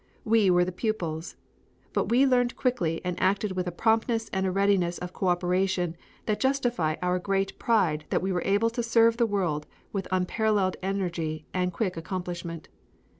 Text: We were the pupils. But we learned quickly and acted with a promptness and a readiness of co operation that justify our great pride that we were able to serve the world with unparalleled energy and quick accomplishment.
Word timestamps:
We 0.25 0.49
were 0.49 0.65
the 0.65 0.71
pupils. 0.71 1.35
But 1.93 2.09
we 2.09 2.25
learned 2.25 2.55
quickly 2.55 3.01
and 3.05 3.19
acted 3.21 3.51
with 3.51 3.67
a 3.67 3.71
promptness 3.71 4.31
and 4.33 4.47
a 4.47 4.51
readiness 4.51 4.97
of 4.97 5.13
co 5.13 5.27
operation 5.27 5.95
that 6.25 6.39
justify 6.39 6.95
our 7.03 7.19
great 7.19 7.59
pride 7.59 8.05
that 8.09 8.23
we 8.23 8.31
were 8.31 8.41
able 8.43 8.71
to 8.71 8.81
serve 8.81 9.17
the 9.17 9.27
world 9.29 9.67
with 9.93 10.07
unparalleled 10.11 10.77
energy 10.81 11.45
and 11.53 11.71
quick 11.71 11.97
accomplishment. 11.97 12.67